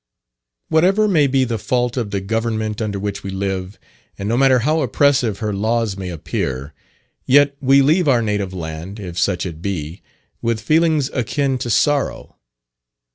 Whatever 0.69 1.07
may 1.07 1.27
be 1.27 1.43
the 1.43 1.59
fault 1.59 1.95
of 1.95 2.09
the 2.09 2.21
government 2.21 2.81
under 2.81 2.97
which 2.97 3.21
we 3.21 3.29
live, 3.29 3.77
and 4.17 4.27
no 4.27 4.35
matter 4.35 4.57
how 4.65 4.81
oppressive 4.81 5.37
her 5.37 5.53
laws 5.53 5.95
may 5.95 6.09
appear, 6.09 6.73
yet 7.27 7.55
we 7.61 7.83
leave 7.83 8.07
our 8.07 8.23
native 8.23 8.51
land 8.51 8.99
(if 8.99 9.19
such 9.19 9.45
it 9.45 9.61
be) 9.61 10.01
with 10.41 10.59
feelings 10.59 11.11
akin 11.13 11.59
to 11.59 11.69
sorrow. 11.69 12.35